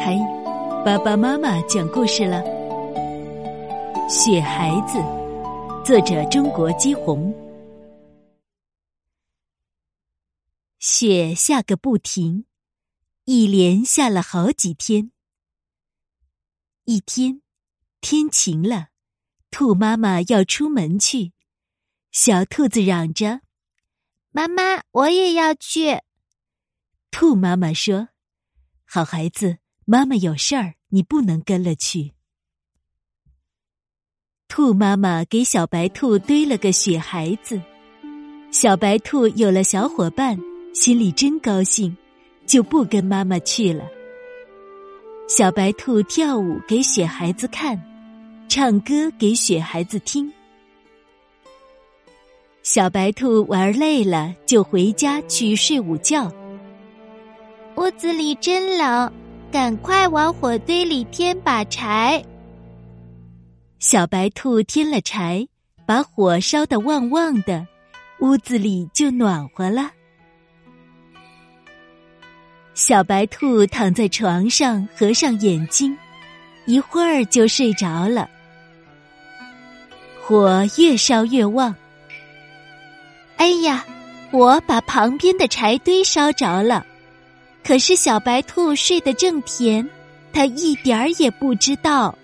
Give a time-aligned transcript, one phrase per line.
[0.00, 0.16] 嗨，
[0.84, 2.40] 爸爸妈妈讲故事了。
[4.08, 4.98] 雪孩子，
[5.84, 7.34] 作者中国姬红。
[10.78, 12.46] 雪下个不停，
[13.24, 15.10] 一连下了好几天。
[16.84, 17.42] 一天，
[18.00, 18.90] 天晴了，
[19.50, 21.32] 兔妈妈要出门去，
[22.12, 23.40] 小兔子嚷着
[24.30, 26.02] ：“妈妈，我也要去。”
[27.10, 28.10] 兔妈妈说
[28.86, 29.58] ：“好孩子。”
[29.90, 32.12] 妈妈有事儿，你不能跟了去。
[34.46, 37.58] 兔妈妈给小白兔堆了个雪孩子，
[38.50, 40.38] 小白兔有了小伙伴，
[40.74, 41.96] 心里真高兴，
[42.44, 43.88] 就不跟妈妈去了。
[45.26, 47.82] 小白兔跳舞给雪孩子看，
[48.46, 50.30] 唱歌给雪孩子听。
[52.62, 56.30] 小白兔玩累了，就回家去睡午觉。
[57.76, 59.10] 屋子里真冷。
[59.50, 62.22] 赶快往火堆里添把柴。
[63.78, 65.46] 小白兔添了柴，
[65.86, 67.66] 把火烧得旺旺的，
[68.20, 69.90] 屋子里就暖和了。
[72.74, 75.96] 小白兔躺在床上，合上眼睛，
[76.66, 78.28] 一会儿就睡着了。
[80.20, 81.74] 火越烧越旺，
[83.38, 83.84] 哎呀，
[84.30, 86.84] 火把旁边的柴堆烧着了。
[87.68, 89.86] 可是小白兔睡得正甜，
[90.32, 92.16] 它一点儿也不知道。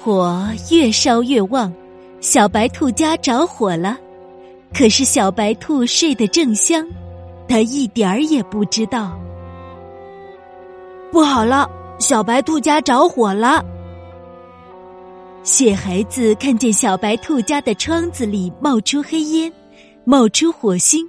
[0.00, 1.72] 火越烧越旺，
[2.20, 3.96] 小白兔家着火了。
[4.74, 6.84] 可是小白兔睡得正香，
[7.46, 9.16] 它一点儿也不知道。
[11.12, 13.64] 不好了，小白兔家着火了！
[15.44, 19.52] 雪孩子看见小白兔家的窗子里冒出黑烟，
[20.04, 21.08] 冒出火星。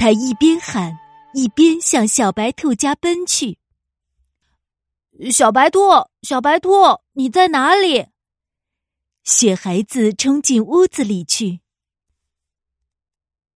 [0.00, 0.98] 他一边喊，
[1.34, 3.58] 一边向小白兔家奔去。
[5.30, 5.78] 小白兔，
[6.22, 6.70] 小白兔，
[7.12, 8.06] 你在哪里？
[9.24, 11.60] 雪孩子冲进屋子里去。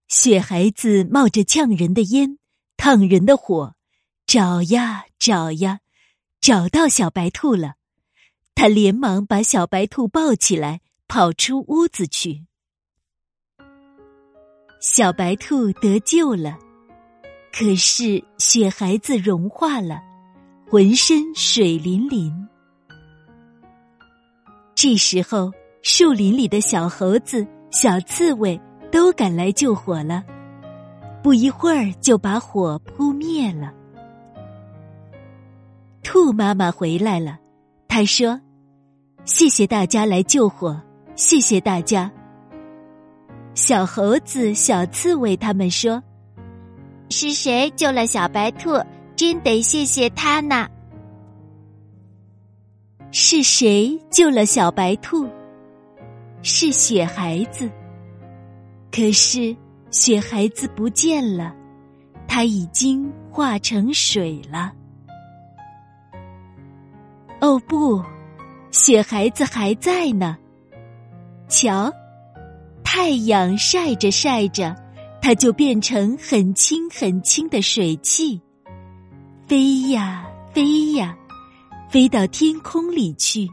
[0.06, 2.38] 雪孩子冒着呛人的烟，
[2.76, 3.74] 烫人的火，
[4.26, 5.80] 找呀找呀，
[6.42, 7.76] 找到小白兔了。
[8.54, 12.44] 他连忙把小白兔抱起来，跑出屋子去。
[14.86, 16.58] 小白兔得救了，
[17.50, 19.98] 可是雪孩子融化了，
[20.70, 22.30] 浑身水淋淋。
[24.74, 25.50] 这时候，
[25.80, 28.60] 树林里的小猴子、小刺猬
[28.92, 30.22] 都赶来救火了，
[31.22, 33.72] 不一会儿就把火扑灭了。
[36.02, 37.38] 兔妈妈回来了，
[37.88, 38.38] 她说
[39.24, 40.78] ：“谢谢大家来救火，
[41.16, 42.12] 谢谢大家。”
[43.54, 46.02] 小猴子、小刺猬他们说
[47.08, 48.70] ：“是谁救了小白兔？
[49.14, 50.68] 真得谢谢他呢。”
[53.12, 55.28] 是谁救了小白兔？
[56.42, 57.70] 是雪孩子。
[58.90, 59.56] 可是
[59.90, 61.54] 雪孩子不见了，
[62.26, 64.72] 他已经化成水了。
[67.40, 68.02] 哦不，
[68.72, 70.36] 雪孩子还在呢。
[71.48, 71.92] 瞧。
[72.96, 74.72] 太阳晒着晒着，
[75.20, 78.40] 它就变成很轻很轻的水汽，
[79.48, 81.18] 飞呀飞呀，
[81.90, 83.50] 飞到天空里去，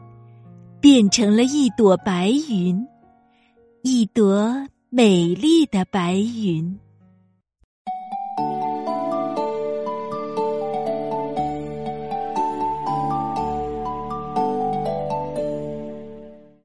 [0.79, 2.85] 变成了一朵白云，
[3.81, 6.78] 一朵美丽的白云。